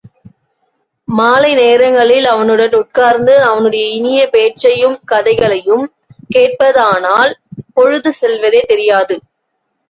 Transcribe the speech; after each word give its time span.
மாலை 1.07 1.55
நேரங்களில் 1.55 2.25
அவனுடன் 2.25 2.73
உட்கார்ந்து 2.73 3.33
அவனுடைய 3.41 3.85
இனிய 3.89 4.21
பேச்சையும், 4.29 4.97
கதைகளையும் 5.05 5.85
கேட்பதானால், 6.35 7.31
பொழுது 7.73 8.11
செல்வதே 8.13 8.63
தெரியாது. 8.67 9.17